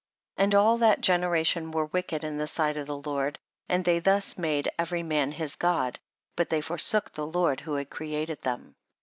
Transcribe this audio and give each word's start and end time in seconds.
9. 0.39 0.45
And 0.45 0.55
all 0.55 0.79
that 0.79 1.01
generation 1.01 1.69
were 1.69 1.85
wicked 1.85 2.23
in 2.23 2.39
the 2.39 2.47
sight 2.47 2.75
of 2.75 2.87
the 2.87 2.97
Lord, 2.97 3.37
and 3.69 3.85
they 3.85 3.99
thus 3.99 4.35
made 4.35 4.67
every 4.79 5.03
man 5.03 5.31
his 5.31 5.55
god, 5.55 5.99
but 6.35 6.49
they 6.49 6.59
forsook 6.61 7.11
the 7.13 7.27
Lord 7.27 7.59
who 7.59 7.75
had 7.75 7.91
created 7.91 8.41
them. 8.41 8.73